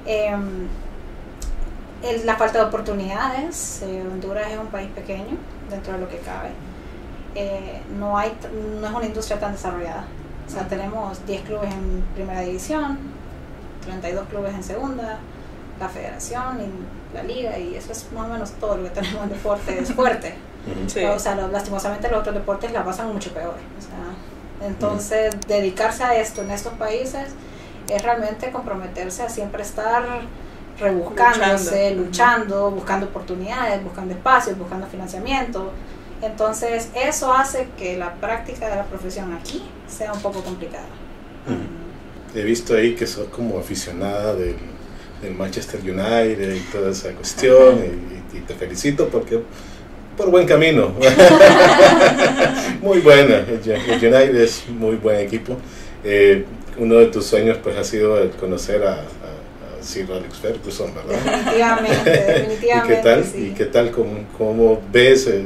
[0.05, 0.67] Em,
[2.03, 5.37] el- la falta de oportunidades, eh, Honduras es un país pequeño
[5.69, 6.49] dentro de lo que cabe.
[7.35, 10.05] Eh, no, hay, t- no es una industria tan desarrollada.
[10.47, 12.97] O sea, tenemos 10 clubes en primera división,
[13.85, 15.19] 32 clubes en segunda,
[15.79, 19.23] la federación y la liga, y eso es más o menos todo lo que tenemos
[19.23, 20.33] en deporte es fuerte.
[20.87, 21.03] Sí.
[21.05, 23.55] O sea, lo- lastimosamente los otros deportes la pasan mucho peor.
[23.79, 23.97] O sea,
[24.65, 27.29] entonces, dedicarse a esto en estos países
[27.89, 30.03] es realmente comprometerse a siempre estar
[30.79, 32.03] rebuscándose, Luchando.
[32.03, 35.71] luchando, buscando oportunidades, buscando espacios, buscando financiamiento.
[36.21, 40.85] Entonces, eso hace que la práctica de la profesión aquí sea un poco complicada.
[42.33, 44.55] He visto ahí que sos como aficionada del,
[45.21, 49.43] del Manchester United y toda esa cuestión y, y te felicito porque
[50.17, 50.91] por buen camino.
[52.81, 55.57] muy buena, United es muy buen equipo.
[56.03, 56.45] Eh,
[56.77, 60.91] uno de tus sueños pues ha sido el conocer a, a- a Sir Alex Ferguson,
[60.93, 61.19] ¿verdad?
[61.23, 62.95] Definitivamente, ¿Y definitivamente.
[62.95, 63.23] qué tal?
[63.25, 63.47] sí.
[63.51, 63.91] ¿Y qué tal?
[63.91, 65.45] ¿Cómo, cómo ves eh,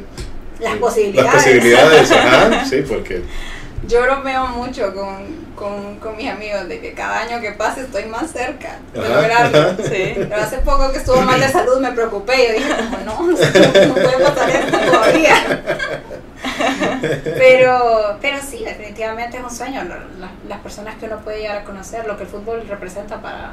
[0.60, 1.34] Las eh, posibilidades.
[1.34, 3.22] Las posibilidades, ajá, sí, porque
[3.88, 8.06] Yo bromeo mucho con, con, con mis amigos de que cada año que pase estoy
[8.06, 9.58] más cerca de Ajá, lograrlo.
[9.62, 9.76] ajá.
[9.84, 10.14] Sí.
[10.16, 13.22] Pero hace poco que estuvo mal de salud me preocupé y yo dije, como no,
[13.88, 15.36] no puede pasar esto todavía.
[17.38, 19.84] Pero, pero sí, definitivamente es un sueño.
[19.84, 23.22] La- la- las personas que uno puede llegar a conocer, lo que el fútbol representa
[23.22, 23.52] para,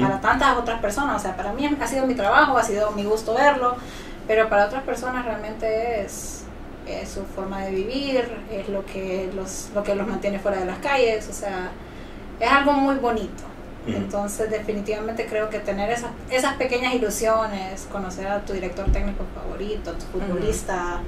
[0.00, 1.16] para tantas otras personas.
[1.16, 3.76] O sea, para mí ha sido mi trabajo, ha sido mi gusto verlo,
[4.26, 6.39] pero para otras personas realmente es,
[6.90, 10.66] es su forma de vivir, es lo que, los, lo que los mantiene fuera de
[10.66, 11.28] las calles.
[11.28, 11.70] O sea,
[12.38, 13.44] es algo muy bonito.
[13.86, 19.90] Entonces, definitivamente creo que tener esas, esas pequeñas ilusiones, conocer a tu director técnico favorito,
[19.90, 21.00] a tu futbolista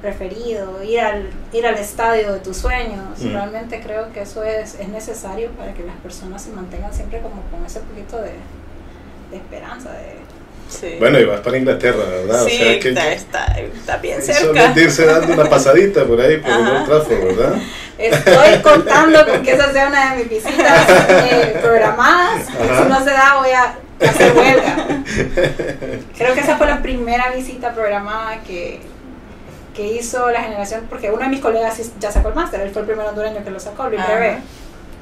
[0.00, 4.88] preferido, ir al, ir al estadio de tus sueños, realmente creo que eso es, es
[4.88, 8.32] necesario para que las personas se mantengan siempre como con ese poquito de,
[9.30, 9.92] de esperanza.
[9.92, 10.16] De,
[10.80, 10.96] Sí.
[10.98, 12.44] Bueno, y vas para Inglaterra, ¿verdad?
[12.46, 14.80] sí, o sea que está, está, está bien Solo cerca.
[14.80, 16.50] irse dando una pasadita por ahí, por.
[16.50, 17.54] Old Trafford, ¿verdad?
[17.98, 22.48] Estoy contando con que esa sea una de mis visitas eh, programadas.
[22.48, 22.82] Ajá.
[22.82, 23.76] Si no se da, voy a
[24.08, 24.76] hacer huelga.
[26.18, 28.80] Creo que esa fue la primera visita programada que,
[29.74, 32.82] que hizo la generación, porque uno de mis colegas ya sacó el máster, él fue
[32.82, 34.14] el primer hondureño que lo sacó, Luis Ajá.
[34.14, 34.38] Brevé.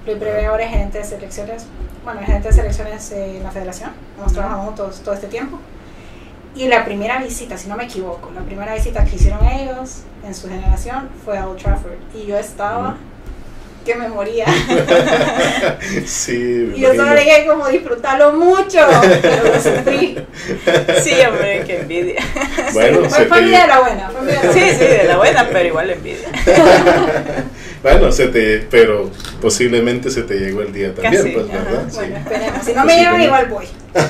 [0.06, 1.64] Luis Brevé ahora es gerente de selecciones,
[2.04, 4.34] bueno, es gerente de selecciones en la federación, hemos Ujú.
[4.40, 5.58] trabajado juntos todo este tiempo.
[6.54, 10.34] Y la primera visita, si no me equivoco, la primera visita que hicieron ellos en
[10.34, 11.92] su generación fue a Old Trafford.
[12.14, 12.96] Y yo estaba
[13.84, 14.46] que me moría.
[16.06, 18.78] Sí, Y yo solo dije como disfrutarlo mucho,
[19.22, 20.18] pero lo sufrí.
[21.02, 22.20] Sí, hombre, qué envidia.
[22.72, 24.10] Bueno, fue se fue envidia de la buena.
[24.10, 24.78] Fue envidia de la Sí, buena.
[24.78, 26.28] sí, de la buena, pero igual envidia.
[27.82, 31.64] bueno, se te, pero posiblemente se te llegó el día también, Casi, pues, ajá.
[31.64, 31.84] ¿verdad?
[31.90, 31.96] Sí.
[31.96, 32.64] Bueno, esperemos.
[32.64, 33.64] Si no me llevan, igual voy.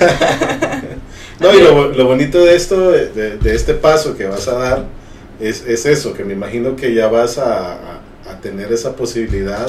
[1.41, 4.85] No, y lo, lo bonito de esto, de, de- este paso que vas a dar,
[5.41, 9.67] es, es eso, que me imagino que ya vas a, a- a tener esa posibilidad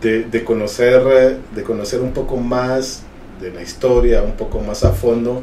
[0.00, 3.02] de, de conocer, de conocer un poco más
[3.40, 5.42] de la historia, un poco más a fondo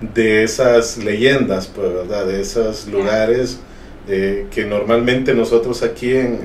[0.00, 2.26] de esas leyendas, pues, ¿verdad?
[2.26, 3.60] De esos lugares
[4.08, 6.40] eh, que normalmente nosotros aquí en,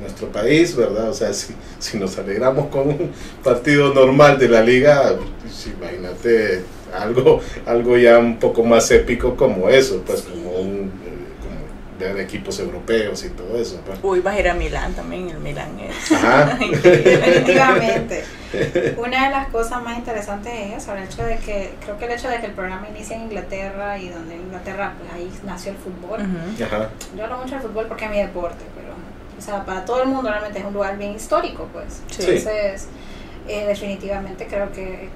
[0.00, 1.10] en nuestro país, ¿verdad?
[1.10, 3.12] O sea, si, si nos alegramos con un
[3.44, 9.68] partido normal de la liga, pues, imagínate algo, algo ya un poco más épico como
[9.68, 13.80] eso, pues como un eh, como ver equipos europeos y todo eso.
[13.84, 13.98] pues.
[14.02, 16.58] Uy, vas a ir a Milán también, el Milán es Ajá.
[16.82, 18.24] Definitivamente.
[18.96, 22.12] Una de las cosas más interesantes es eso, el hecho de que, creo que el
[22.12, 25.72] hecho de que el programa inicia en Inglaterra y donde en Inglaterra, pues ahí nació
[25.72, 26.20] el fútbol.
[26.20, 26.88] Ajá.
[27.16, 28.90] Yo hablo mucho del fútbol porque es mi deporte, pero,
[29.40, 32.02] o sea, para todo el mundo realmente es un lugar bien histórico, pues.
[32.10, 32.22] Sí.
[32.26, 32.88] Entonces,
[33.48, 35.08] eh, definitivamente creo que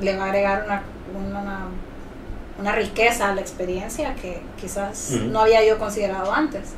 [0.00, 0.82] le va a agregar una,
[1.28, 1.60] una,
[2.60, 6.74] una riqueza a la experiencia que quizás no había yo considerado antes.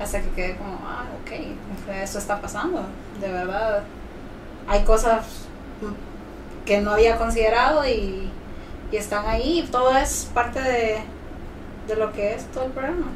[0.00, 2.82] Hasta que quedé como, ah, ok, eso está pasando.
[3.20, 3.84] De verdad,
[4.66, 5.24] hay cosas
[6.64, 8.28] que no había considerado y,
[8.90, 9.68] y están ahí.
[9.70, 10.96] Todo es parte de,
[11.86, 13.06] de lo que es todo el programa.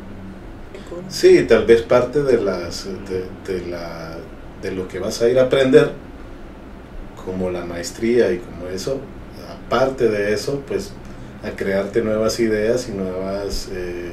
[1.08, 4.16] Sí, tal vez parte de las de, de la
[4.62, 5.90] de lo que vas a ir a aprender
[7.24, 9.00] como la maestría y como eso,
[9.66, 10.92] aparte de eso, pues
[11.42, 14.08] a crearte nuevas ideas y nuevas eh,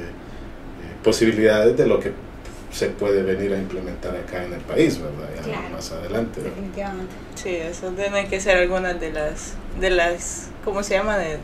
[1.02, 2.12] posibilidades de lo que
[2.72, 5.28] se puede venir a implementar acá en el país, ¿verdad?
[5.36, 5.68] Ya Claro.
[5.70, 6.40] más adelante.
[6.40, 6.54] ¿verdad?
[6.56, 7.14] Definitivamente.
[7.34, 11.16] Sí, eso tienen que ser algunas de las, de las, ¿cómo se llama?
[11.18, 11.38] De,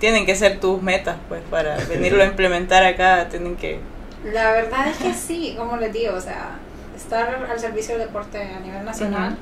[0.00, 3.78] tienen que ser tus metas, pues, para venirlo a implementar acá, tienen que...
[4.24, 6.50] La verdad es que sí, como les digo, o sea,
[6.96, 9.36] estar al servicio del deporte a nivel nacional,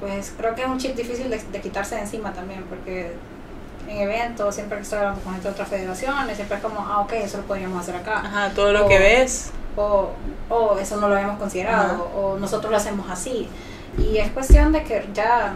[0.00, 3.12] pues creo que es un chip difícil de, de quitarse de encima también, porque
[3.88, 7.00] en eventos, siempre que estoy hablando con gente de otras federaciones, siempre es como, ah,
[7.00, 8.18] ok, eso lo podríamos hacer acá.
[8.20, 9.50] Ajá, todo lo O- que ves.
[9.76, 10.10] o,
[10.50, 13.48] o eso no lo habíamos considerado, o nosotros lo hacemos así.
[13.98, 15.54] Y es cuestión de que ya,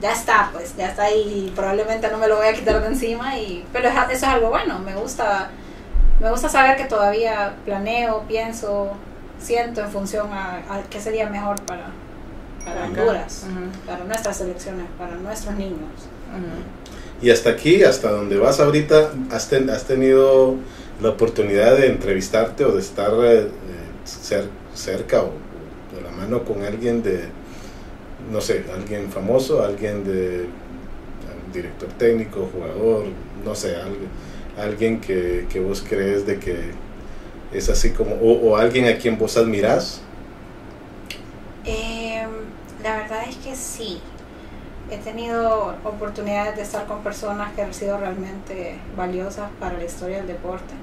[0.00, 2.86] ya está, pues, ya está ahí, y probablemente no me lo voy a quitar de
[2.86, 5.50] encima, y, pero es- eso es algo bueno, me gusta,
[6.20, 8.90] me gusta saber que todavía planeo, pienso,
[9.40, 11.86] siento en función a, a qué sería mejor para.
[13.00, 13.46] Honduras,
[13.86, 15.78] para nuestras selecciones, para nuestros niños.
[17.22, 20.56] Y hasta aquí, hasta donde vas ahorita, has, ten- has tenido
[21.02, 23.48] la oportunidad de entrevistarte o de estar eh, eh,
[24.06, 25.32] cer- cerca o,
[25.94, 27.24] de la mano con alguien de,
[28.30, 30.46] no sé, alguien famoso, alguien de
[31.52, 33.06] director técnico, jugador,
[33.44, 34.08] no sé, alguien,
[34.62, 36.70] alguien que, que vos crees de que
[37.52, 40.02] es así como, o, o alguien a quien vos admirás.
[41.64, 42.26] Eh,
[42.82, 44.00] la verdad es que sí.
[44.90, 50.18] He tenido oportunidades de estar con personas que han sido realmente valiosas para la historia
[50.18, 50.74] del deporte.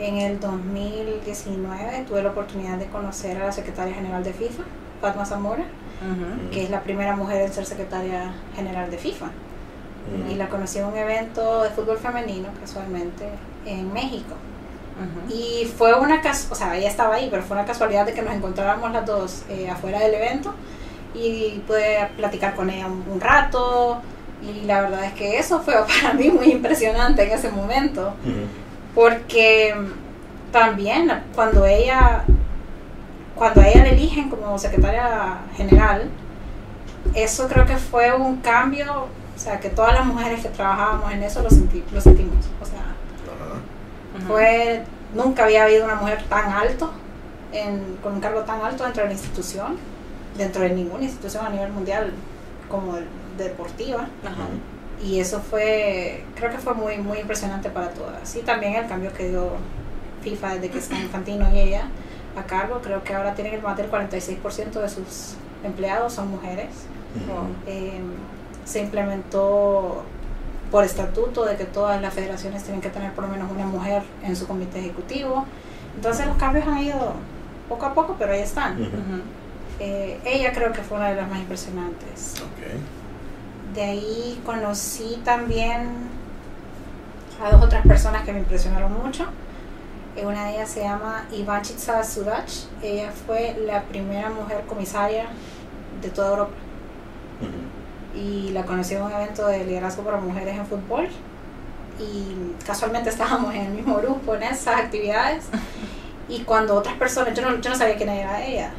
[0.00, 4.62] En el 2019 tuve la oportunidad de conocer a la secretaria general de FIFA,
[5.00, 5.64] Fatma Zamora,
[6.52, 9.30] que es la primera mujer en ser secretaria general de FIFA.
[10.30, 13.28] Y la conocí en un evento de fútbol femenino, casualmente,
[13.66, 14.34] en México.
[14.98, 15.34] Ujú.
[15.34, 18.22] Y fue una casualidad, o sea, ella estaba ahí, pero fue una casualidad de que
[18.22, 20.54] nos encontráramos las dos eh, afuera del evento
[21.14, 24.00] y pude platicar con ella un, un rato.
[24.42, 28.14] Y la verdad es que eso fue para mí muy impresionante en ese momento,
[28.94, 32.24] porque mm, también cuando ella,
[33.34, 36.08] cuando a ella la eligen como secretaria general,
[37.14, 41.22] eso creo que fue un cambio, o sea, que todas las mujeres que trabajábamos en
[41.22, 42.82] eso lo, senti- lo sentimos, o sea,
[44.26, 44.82] fue
[45.14, 46.90] nunca había habido una mujer tan alto
[47.52, 49.76] en- con un cargo tan alto dentro de la institución
[50.36, 52.12] dentro de ninguna institución a nivel mundial
[52.68, 52.96] como
[53.36, 54.06] deportiva.
[55.04, 58.34] Y eso fue creo que fue muy muy impresionante para todas.
[58.36, 59.50] Y también el cambio que dio
[60.22, 61.84] FIFA desde que está Infantino y ella
[62.36, 62.80] a cargo.
[62.82, 66.68] Creo que ahora tienen más del 46% de sus empleados son mujeres.
[67.66, 68.00] Eh,
[68.68, 70.02] se implementó
[70.70, 74.02] por estatuto de que todas las federaciones tienen que tener por lo menos una mujer
[74.22, 75.46] en su comité ejecutivo.
[75.96, 77.14] Entonces los cambios han ido
[77.68, 78.76] poco a poco, pero ahí están.
[79.80, 82.34] Eh, ella creo que fue una de las más impresionantes.
[83.74, 85.88] De ahí conocí también
[87.42, 89.24] a dos otras personas que me impresionaron mucho.
[90.16, 92.50] Eh, Una de ellas se llama Ivanchitsa Sudach.
[92.82, 95.26] Ella fue la primera mujer comisaria
[96.02, 96.52] de toda Europa.
[98.18, 101.08] Y la conocí en un evento de liderazgo para mujeres en fútbol
[102.00, 105.44] y casualmente estábamos en el mismo grupo en esas actividades
[106.28, 108.70] y cuando otras personas, yo no, yo no sabía quién era ella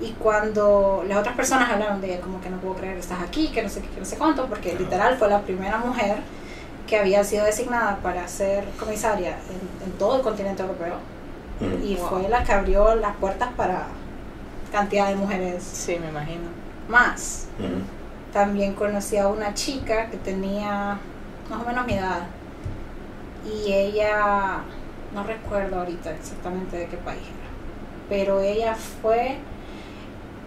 [0.00, 3.20] y cuando las otras personas hablaron de ella como que no puedo creer que estás
[3.22, 6.16] aquí, que no sé qué, que no sé cuánto, porque literal fue la primera mujer
[6.86, 10.96] que había sido designada para ser comisaria en, en todo el continente europeo
[11.60, 11.86] Ujú.
[11.86, 12.08] y Wow.
[12.08, 13.86] fue la que abrió las puertas para
[14.72, 16.48] cantidad de mujeres Sí, me imagino.
[16.88, 17.46] más.
[17.58, 17.68] Ujú.
[18.32, 20.98] También conocí a una chica que tenía
[21.50, 22.22] más o menos mi edad.
[23.44, 24.62] Y ella,
[25.14, 27.50] no recuerdo ahorita exactamente de qué país era,
[28.08, 29.36] pero ella fue,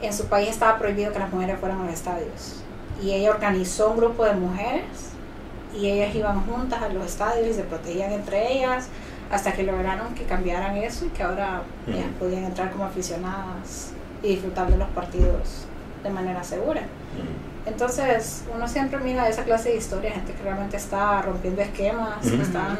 [0.01, 2.63] en su país estaba prohibido que las mujeres fueran a los estadios.
[3.03, 5.11] Y ella organizó un grupo de mujeres
[5.77, 8.87] y ellas iban juntas a los estadios y se protegían entre ellas
[9.31, 13.91] hasta que lograron que cambiaran eso y que ahora ellas podían entrar como aficionadas
[14.23, 15.65] y disfrutar de los partidos
[16.03, 16.83] de manera segura.
[17.65, 22.41] Entonces, uno siempre mira esa clase de historias, gente que realmente está rompiendo esquemas, que
[22.41, 22.77] están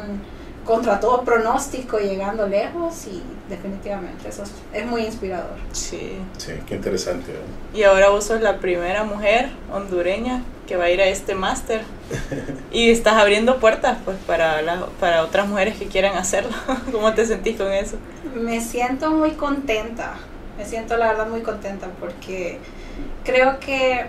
[0.64, 5.56] contra todo pronóstico, llegando lejos y definitivamente eso es, es muy inspirador.
[5.72, 6.18] Sí.
[6.38, 7.32] Sí, qué interesante.
[7.32, 7.46] ¿verdad?
[7.74, 11.82] Y ahora vos sos la primera mujer hondureña que va a ir a este máster.
[12.72, 16.50] Y estás abriendo puertas pues para, la- para otras mujeres que quieran hacerlo.
[16.92, 17.96] ¿Cómo te sentís con eso?
[18.34, 20.14] Me siento muy contenta,
[20.58, 22.58] me siento la verdad muy contenta porque
[23.24, 24.06] creo que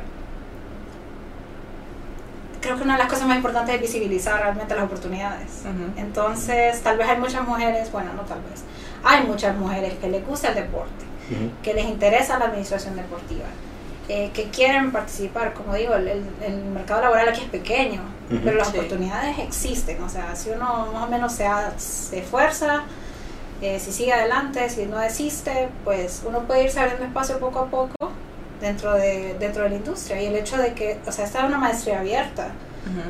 [2.68, 5.62] creo que una de las cosas más importantes es visibilizar realmente las oportunidades.
[5.64, 6.00] Ujú.
[6.00, 8.64] Entonces, tal vez hay muchas mujeres, bueno, no tal vez,
[9.04, 11.52] hay muchas mujeres que les gusta el deporte, Ujú.
[11.64, 13.46] que les interesa la administración deportiva,
[14.10, 15.54] eh, que quieren participar.
[15.54, 18.42] Como digo, el, el- el mercado laboral aquí es pequeño, Ujú.
[18.44, 18.78] pero las Sí.
[18.78, 20.02] oportunidades existen.
[20.04, 22.84] O sea, si uno más o menos se, ha- se esfuerza,
[23.60, 27.66] Eh, si sigue adelante, si no desiste, pues uno puede irse abriendo espacio poco a
[27.66, 27.96] poco
[28.62, 30.22] dentro de, dentro de la industria.
[30.22, 32.50] Y el hecho de que, o sea, esta es una maestría abierta.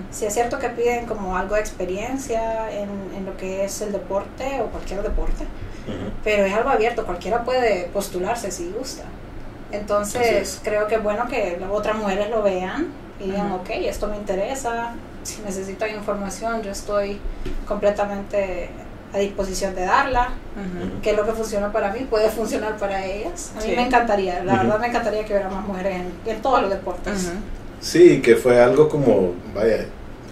[0.10, 3.92] Si es cierto que piden como algo de experiencia en, en lo que es el
[3.92, 5.46] deporte o cualquier deporte,
[6.24, 9.04] pero es algo abierto, cualquiera puede postularse si gusta.
[9.72, 10.62] Entonces, es.
[10.64, 12.88] creo que es bueno que las otras mujeres lo vean
[13.20, 13.62] y digan, Ujú.
[13.62, 17.20] ok, esto me interesa, si necesitan información, yo estoy
[17.68, 18.70] completamente
[19.18, 21.02] a disposición de darla, Ujú.
[21.02, 23.52] que lo que funciona para mí puede funcionar para ellas.
[23.56, 23.76] A mí Sí.
[23.76, 27.32] me encantaría, la verdad me encantaría que hubiera más mujeres en, en todos los deportes.
[27.82, 29.86] Sí, que fue algo como, vaya,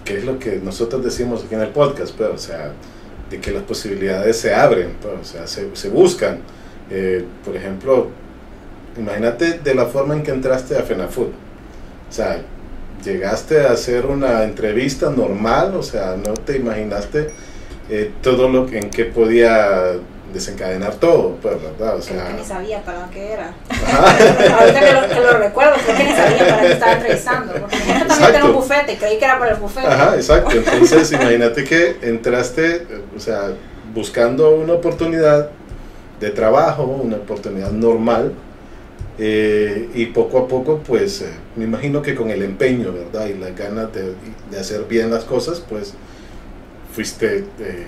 [0.04, 2.72] que es lo que nosotros decimos aquí en el podcast, pues, o sea,
[3.30, 6.40] de que las posibilidades se abren, pues, o sea, se, se buscan.
[6.90, 8.08] Eh, por ejemplo,
[8.98, 11.28] imagínate de la forma en que entraste a FENAFUT.
[11.28, 12.40] O sea,
[13.04, 17.30] llegaste a hacer una entrevista normal, o sea, no te imaginaste
[17.88, 19.98] eh, todo lo que, en que podía
[20.32, 21.96] desencadenar todo, pues, ¿verdad?
[21.96, 23.54] O Creo que sea, ni sabía para qué era.
[24.58, 27.52] Ahorita que lo, que lo recuerdo, creo que ni sabía para qué estaba entrevistando.
[27.54, 29.86] Porque yo también tengo un bufete y creí que era para el bufete.
[29.86, 30.50] Ajá, exacto.
[30.56, 33.52] Entonces, imagínate que entraste, o sea,
[33.94, 35.50] buscando una oportunidad
[36.20, 38.32] de trabajo, una oportunidad normal,
[39.18, 43.26] eh, y poco a poco, pues, eh, me imagino que con el empeño, ¿verdad?
[43.26, 44.12] Y las ganas de,
[44.50, 45.94] de hacer bien las cosas, pues,
[46.96, 47.86] fuiste eh,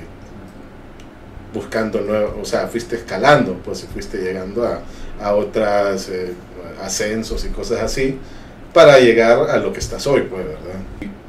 [1.55, 4.83] buscando nuevos, o sea, fuiste escalando, pues, y fuiste llegando a,
[5.19, 6.35] a otras eh,
[6.83, 8.19] ascensos y cosas así
[8.75, 10.81] para llegar a lo que estás hoy, pues, ¿verdad?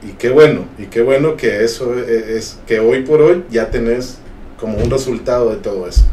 [0.04, 3.70] Y, qué bueno, y qué bueno que eso es, es que hoy por hoy ya
[3.70, 4.18] tenés
[4.60, 6.04] como un resultado de todo eso.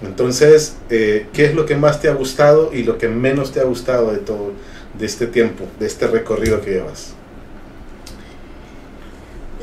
[0.00, 3.60] Entonces, eh, ¿qué es lo que más te ha gustado y lo que menos te
[3.60, 4.52] ha gustado de todo,
[4.98, 7.15] de este tiempo, de este recorrido que llevas?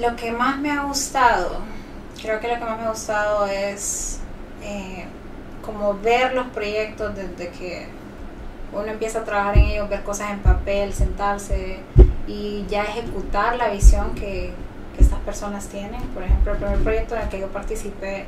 [0.03, 1.59] Lo que más me ha gustado,
[2.21, 4.19] creo que lo que más me ha gustado es
[4.61, 5.05] eh,
[5.65, 7.87] como ver los proyectos desde que
[8.73, 11.79] uno empieza a trabajar en ellos, ver cosas en papel, sentarse
[12.27, 14.51] y ya ejecutar la visión que,
[14.93, 16.01] que estas personas tienen.
[16.09, 18.25] Por ejemplo, el primer proyecto en el que yo participé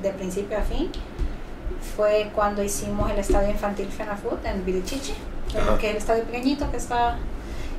[0.00, 0.88] de principio a fin
[1.96, 5.14] fue cuando hicimos el estadio infantil FENAFUT en Virichiche,
[5.80, 7.16] que es el estadio pequeñito que está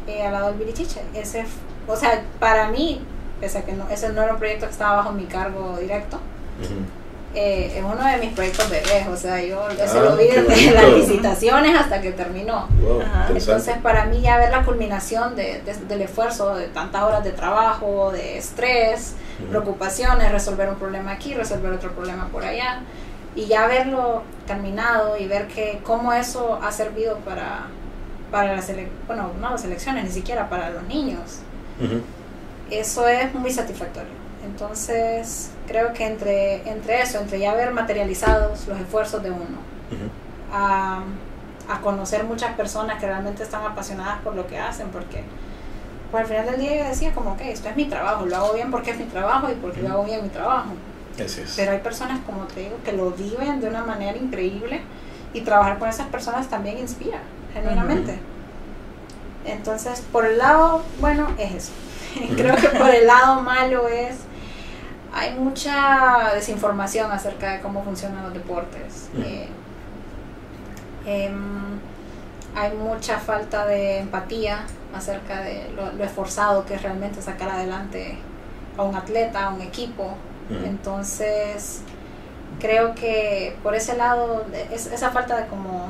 [0.08, 1.02] eh, al lado del Virichiche.
[1.14, 1.46] Ese,
[1.88, 3.02] o sea, para mí,
[3.40, 6.20] pese a que no, ese no era un proyecto que estaba bajo mi cargo directo,
[7.36, 10.86] eh, es uno de mis proyectos bebés, o sea, yo Ah, lo vi desde las
[10.94, 12.68] licitaciones hasta que terminó.
[12.82, 13.02] Wow.
[13.36, 17.32] Entonces, para mí ya ver la culminación de, de- del esfuerzo, de tantas horas de
[17.32, 19.14] trabajo, de estrés,
[19.50, 22.82] preocupaciones, resolver un problema aquí, resolver otro problema por allá,
[23.36, 27.68] y ya verlo terminado y ver que cómo eso ha servido para,
[28.32, 28.70] para las
[29.06, 31.40] bueno, no las elecciones, ni siquiera para los niños.
[32.72, 34.12] Eso es muy satisfactorio.
[34.46, 39.60] Entonces, creo que entre, entre eso, entre ya ver materializados los esfuerzos de uno,
[40.52, 41.04] a,
[41.70, 45.24] a conocer muchas personas que realmente están apasionadas por lo que hacen, porque
[46.12, 48.54] pues, al final del día yo decía como que esto es mi trabajo, lo hago
[48.54, 50.70] bien porque es mi trabajo y porque lo hago bien mi trabajo.
[51.24, 51.54] Así es.
[51.56, 54.82] Pero hay personas, como te digo, que lo viven de una manera increíble
[55.34, 57.20] y trabajar con esas personas también inspira,
[57.54, 58.18] genuinamente.
[59.46, 61.72] Entonces, por el lado bueno es eso.
[62.36, 64.18] Creo que por el lado malo es,
[65.14, 69.10] hay mucha desinformación acerca de cómo funcionan los deportes.
[69.14, 69.24] Ujú.
[69.24, 69.48] Eh,
[71.06, 71.80] em,
[72.56, 78.18] hay mucha falta de empatía acerca de lo, lo esforzado que es realmente sacar adelante
[78.78, 80.16] a un atleta, a un equipo.
[80.50, 80.66] Ujú.
[80.66, 81.82] Entonces,
[82.60, 85.90] creo que por ese lado, es, esa falta de como,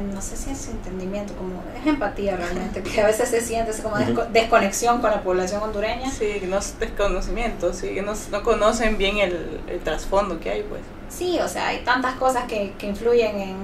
[0.00, 3.82] no sé si es entendimiento, como es empatía realmente, que a veces se siente esa
[3.82, 3.96] como
[4.32, 6.10] desconexión con la población hondureña.
[6.10, 10.62] Sí, no es desconocimiento, sí, que no, no conocen bien el, el trasfondo que hay,
[10.62, 10.82] pues.
[11.08, 13.56] Sí, o sea, hay tantas cosas que, que influyen en,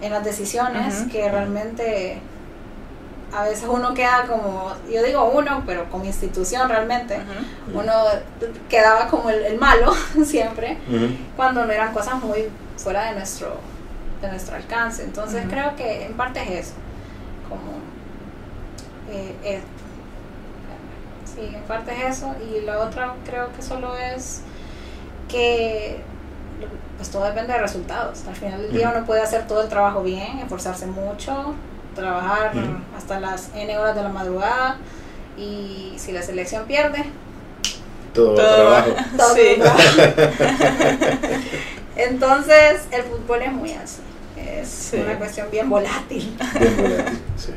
[0.00, 2.20] en las decisiones que realmente
[3.36, 7.18] a veces uno queda como, yo digo uno, pero como institución realmente,
[7.74, 7.92] uno
[8.68, 9.92] quedaba como el, el malo
[10.24, 10.78] siempre.
[11.36, 13.56] Cuando no eran cosas muy fuera de nuestro
[14.20, 15.04] de nuestro alcance.
[15.04, 16.74] Entonces creo que en parte es eso
[17.48, 17.78] como
[19.10, 19.60] eh, eh,
[21.24, 22.34] sí en parte es eso.
[22.50, 24.42] Y la otra creo que solo es
[25.28, 26.00] que
[26.96, 28.24] pues todo depende de resultados.
[28.26, 31.54] Al final del día uno puede hacer todo el trabajo bien esforzarse mucho
[31.96, 32.52] trabajar
[32.96, 34.76] hasta las n horas de la madrugada
[35.36, 37.04] y si la selección pierde
[38.14, 38.90] Todo, Todo trabajo.
[39.16, 39.56] todo Sí.
[41.96, 44.02] Entonces, el fútbol es muy así.
[44.60, 44.96] Es Sí.
[44.98, 46.36] una cuestión bien volátil.
[46.58, 47.52] Bien volátil, Sí,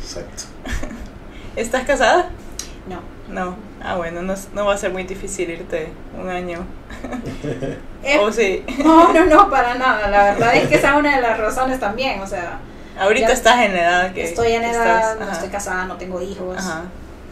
[0.00, 0.44] exacto.
[1.56, 2.28] ¿Estás casada?
[2.88, 3.00] No,
[3.32, 3.56] No.
[3.82, 5.88] Ah, bueno, no, no va a ser muy difícil irte
[6.20, 6.64] un año.
[8.02, 8.64] Eh, o sí.
[8.84, 10.08] No, no, no, para nada.
[10.10, 12.20] La verdad es que esa es una de las razones también.
[12.20, 12.58] O sea,
[12.98, 14.24] Ahorita estás en edad que.
[14.24, 16.56] estoy en edad, estás- no ajá, estoy casada, no tengo hijos.
[16.58, 16.82] Ajá.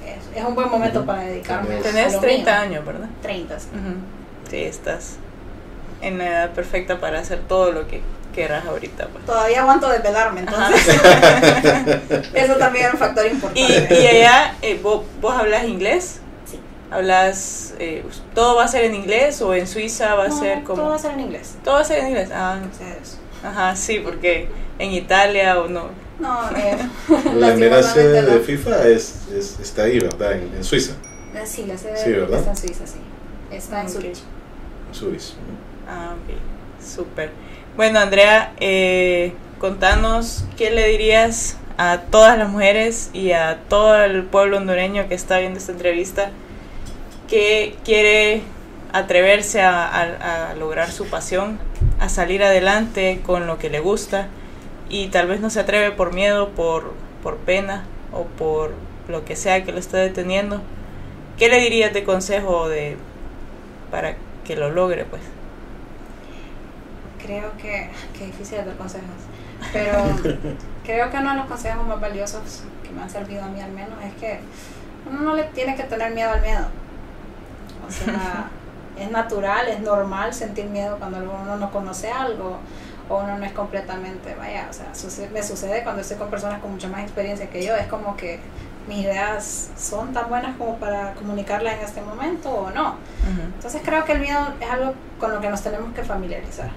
[0.07, 2.61] Es, es un buen momento para dedicarme a Tenés lo 30 mío.
[2.63, 3.09] años, ¿verdad?
[3.23, 3.69] 30, sí.
[4.49, 5.17] Sí, estás
[6.03, 8.01] en la edad perfecta para hacer todo lo que
[8.37, 9.09] quieras ahorita.
[9.09, 9.25] Pues.
[9.27, 10.87] Todavía aguanto desvelarme, entonces
[12.35, 14.03] eso también es un factor Y, importante.
[14.03, 16.21] y allá, eh, ¿vos, vos hablas inglés?
[16.45, 16.61] Sí.
[16.91, 20.63] ¿Hablas, eh, todo va a ser en inglés o en Suiza va a No, ser
[20.63, 20.77] como...
[20.83, 21.57] Todo va a ser en inglés.
[21.65, 22.31] Todo va a ser en inglés.
[22.33, 23.19] Ah, Ustedes.
[23.43, 25.89] ajá, sí, porque en Italia o no.
[26.21, 26.77] No, eh,
[27.35, 28.41] La primera sede de.
[28.41, 30.33] FIFA es, es- está ahí, ¿verdad?
[30.33, 30.93] En, en Suiza,
[31.35, 32.39] Eh, Sí, la sede Sí, ¿verdad?
[32.39, 32.99] está en Suiza, sí.
[33.51, 33.93] Está en Ok.
[33.93, 34.19] Zurich.
[34.89, 35.23] en Zurich.
[35.89, 36.35] Ah, ok.
[36.85, 37.31] Súper.
[37.77, 44.23] Bueno, Andrea, eh, contanos qué le dirías a todas las mujeres y a todo el
[44.23, 46.31] pueblo hondureño que está viendo esta entrevista
[47.29, 48.41] que quiere
[48.95, 51.59] atreverse a, lograr su pasión,
[52.01, 54.29] a salir adelante con lo que le gusta
[54.89, 58.73] y tal vez no se atreve por miedo, por, por pena o por
[59.07, 60.63] lo que sea que lo esté deteniendo.
[61.37, 62.97] ¿Qué le dirías de consejo de
[63.91, 64.17] para
[64.47, 65.21] que lo logre, pues?
[67.27, 69.07] Creo que, qué difícil dar consejos,
[69.73, 69.93] pero
[70.85, 73.73] creo que uno de los consejos más valiosos que me han servido a mí al
[73.73, 74.41] menos es que
[75.11, 76.67] uno no le tiene que tener miedo al miedo.
[77.87, 78.49] O sea,
[78.99, 82.59] es natural, es normal sentir miedo cuando uno no conoce algo
[83.09, 86.61] o uno no es completamente, vaya, o sea, suce- me sucede cuando estoy con personas
[86.61, 88.41] con mucha más experiencia que yo, es como que
[88.89, 92.91] mis ideas son tan buenas como para comunicarlas en este momento o no.
[92.95, 93.43] Ujú.
[93.55, 96.71] Entonces creo que el miedo es algo con lo que nos tenemos que familiarizar.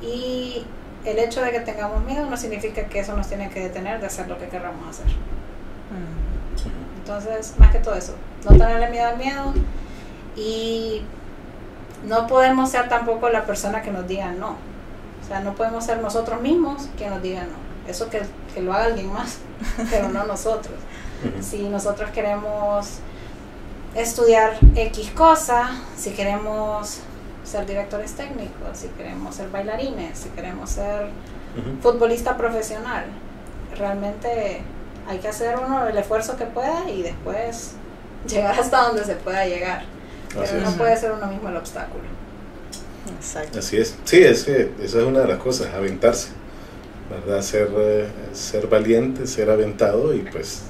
[0.00, 0.64] Y
[1.04, 4.06] el hecho de que tengamos miedo no significa que eso nos tiene que detener de
[4.06, 5.06] hacer lo que queramos hacer.
[5.06, 6.98] Mm.
[6.98, 8.14] Entonces, más que todo eso,
[8.44, 9.52] no tenerle miedo al miedo
[10.36, 11.02] y
[12.06, 14.50] no podemos ser tampoco la persona que nos diga no.
[15.22, 17.90] O sea, no podemos ser nosotros mismos quien nos diga no.
[17.90, 18.22] Eso que,
[18.54, 19.38] que lo haga alguien más,
[19.90, 20.76] pero no nosotros.
[21.40, 22.98] Si nosotros queremos
[23.94, 27.00] estudiar X cosa, si queremos
[27.44, 31.06] ser directores técnicos, si queremos ser bailarines, si queremos ser
[31.56, 31.80] Ujú.
[31.82, 33.04] futbolista profesional.
[33.76, 34.62] Realmente
[35.08, 37.72] hay que hacer uno el esfuerzo que pueda y después
[38.28, 39.82] llegar hasta donde se pueda llegar.
[40.30, 40.74] Así Pero no es.
[40.76, 42.04] puede ser uno mismo el obstáculo.
[43.18, 43.58] Exacto.
[43.58, 43.96] Así es.
[44.04, 46.28] Sí, es que esa es una de las cosas, aventarse.
[47.10, 47.42] ¿Verdad?
[47.42, 50.62] Ser, eh, ser valiente, ser aventado y pues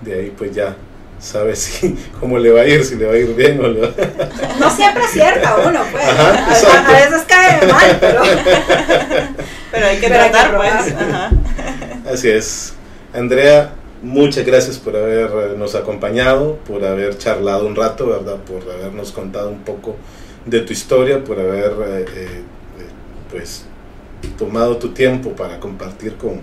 [0.00, 0.74] de ahí pues ya
[1.18, 3.80] sabes si, cómo le va a ir, si le va a ir bien o le
[3.80, 3.88] va
[4.60, 6.04] No siempre acierta uno, pues.
[6.04, 9.34] Ajá, a, veces cae mal, pero Pero hay que
[9.70, 10.94] Pero hay que tratar, pues.
[10.94, 11.30] Ajá.
[12.10, 12.74] Así es.
[13.12, 18.36] Andrea, muchas gracias por habernos acompañado, por haber charlado un rato, ¿verdad?
[18.38, 19.96] Por habernos contado un poco
[20.44, 22.42] de tu historia, por haber eh, eh, eh,
[23.30, 23.64] pues
[24.38, 26.40] tomado tu tiempo para compartir con,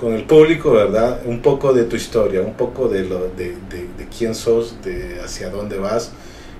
[0.00, 1.20] con el público, ¿verdad?
[1.26, 5.20] Un poco de tu historia, un poco de, lo, de, de, de quién sos, de
[5.22, 6.12] hacia dónde vas.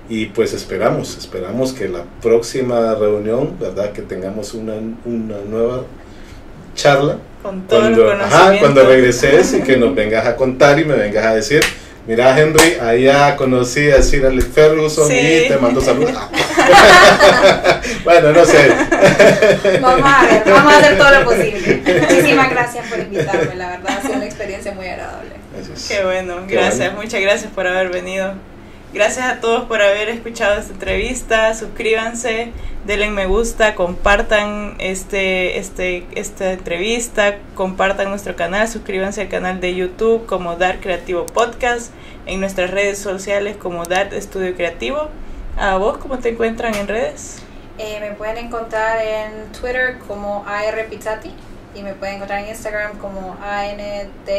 [0.07, 3.93] Y pues esperamos, esperamos que la próxima reunión, ¿verdad?
[3.93, 4.73] Que tengamos una,
[5.05, 5.83] una nueva
[6.75, 10.95] charla Con todo cuando, ajá, cuando regreses y que nos vengas a contar y me
[10.95, 11.61] vengas a decir,
[12.11, 15.17] mira Henry, allá conocí a Sir Alex Ferguson Sí.
[15.45, 16.11] y te mando saludos.
[18.03, 18.69] bueno, no sé.
[19.81, 21.81] vamos a ver, vamos a hacer todo lo posible.
[22.01, 25.29] Muchísimas gracias por invitarme, la verdad ha sido una experiencia muy agradable.
[25.73, 25.87] Es.
[25.87, 27.01] Qué bueno, Qué gracias, bueno.
[27.01, 28.33] muchas gracias por haber venido.
[28.93, 31.53] Gracias a todos por haber escuchado esta entrevista.
[31.53, 32.51] Suscríbanse,
[32.85, 39.75] denle me gusta, compartan este, este, esta entrevista, compartan nuestro canal, suscríbanse al canal de
[39.75, 41.93] YouTube como Dar Creativo Podcast,
[42.25, 45.07] en nuestras redes sociales como Dar Estudio Creativo.
[45.57, 47.37] ¿A vos cómo te encuentran en redes?
[47.77, 51.31] Eh, me pueden encontrar en Twitter como AR Pizzati
[51.75, 54.29] y me pueden encontrar en Instagram como A-N-D-I-E-R-P-A.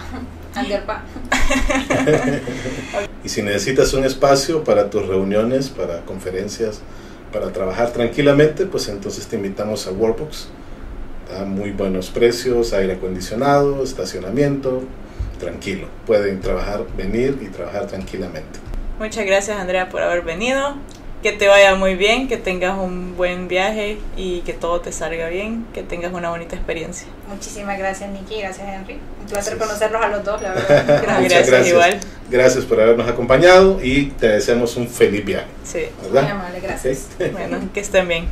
[0.54, 1.04] Anderpa.
[3.22, 6.80] Y si necesitas un espacio para tus reuniones, para conferencias,
[7.32, 10.48] para trabajar tranquilamente, pues entonces te invitamos a Workbox.
[11.30, 14.82] Da muy buenos precios, aire acondicionado, estacionamiento,
[15.38, 15.88] tranquilo.
[16.06, 18.58] Pueden trabajar, venir y trabajar tranquilamente.
[18.98, 20.76] Muchas gracias Andrea por haber venido.
[21.22, 25.28] Que te vaya muy bien, que tengas un buen viaje y que todo te salga
[25.28, 27.06] bien, que tengas una bonita experiencia.
[27.28, 28.40] Muchísimas gracias, Nikki.
[28.40, 28.94] Gracias, Henry.
[28.94, 29.58] Un placer Gracias.
[29.58, 30.84] conocerlos a los dos, la verdad.
[30.86, 31.68] Muchas gracias, gracias.
[31.68, 32.00] igual.
[32.30, 35.46] Gracias por habernos acompañado y te deseamos un feliz viaje.
[35.64, 37.08] Sí, Muy amable, gracias.
[37.32, 38.26] Bueno, que estén bien.